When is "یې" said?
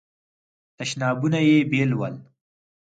1.47-1.57